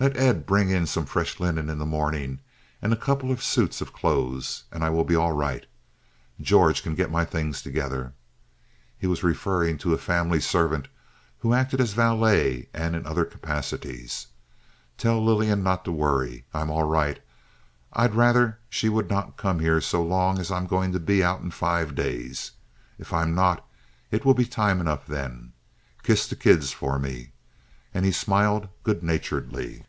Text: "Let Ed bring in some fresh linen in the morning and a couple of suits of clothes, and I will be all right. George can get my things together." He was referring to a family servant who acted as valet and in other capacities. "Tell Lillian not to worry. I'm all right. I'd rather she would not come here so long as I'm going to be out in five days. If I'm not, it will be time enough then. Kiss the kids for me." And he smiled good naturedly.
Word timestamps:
"Let 0.00 0.16
Ed 0.16 0.44
bring 0.44 0.70
in 0.70 0.86
some 0.86 1.06
fresh 1.06 1.38
linen 1.38 1.68
in 1.70 1.78
the 1.78 1.86
morning 1.86 2.40
and 2.82 2.92
a 2.92 2.96
couple 2.96 3.30
of 3.30 3.40
suits 3.40 3.80
of 3.80 3.92
clothes, 3.92 4.64
and 4.72 4.82
I 4.82 4.90
will 4.90 5.04
be 5.04 5.14
all 5.14 5.30
right. 5.30 5.64
George 6.40 6.82
can 6.82 6.96
get 6.96 7.12
my 7.12 7.24
things 7.24 7.62
together." 7.62 8.12
He 8.98 9.06
was 9.06 9.22
referring 9.22 9.78
to 9.78 9.94
a 9.94 9.96
family 9.96 10.40
servant 10.40 10.88
who 11.38 11.54
acted 11.54 11.80
as 11.80 11.92
valet 11.92 12.68
and 12.74 12.96
in 12.96 13.06
other 13.06 13.24
capacities. 13.24 14.26
"Tell 14.98 15.24
Lillian 15.24 15.62
not 15.62 15.84
to 15.84 15.92
worry. 15.92 16.44
I'm 16.52 16.70
all 16.70 16.82
right. 16.82 17.20
I'd 17.92 18.16
rather 18.16 18.58
she 18.68 18.88
would 18.88 19.08
not 19.08 19.36
come 19.36 19.60
here 19.60 19.80
so 19.80 20.02
long 20.02 20.40
as 20.40 20.50
I'm 20.50 20.66
going 20.66 20.90
to 20.90 21.00
be 21.00 21.22
out 21.22 21.40
in 21.40 21.52
five 21.52 21.94
days. 21.94 22.50
If 22.98 23.12
I'm 23.12 23.32
not, 23.36 23.64
it 24.10 24.24
will 24.24 24.34
be 24.34 24.44
time 24.44 24.80
enough 24.80 25.06
then. 25.06 25.52
Kiss 26.02 26.26
the 26.26 26.34
kids 26.34 26.72
for 26.72 26.98
me." 26.98 27.30
And 27.96 28.04
he 28.04 28.10
smiled 28.10 28.68
good 28.82 29.04
naturedly. 29.04 29.84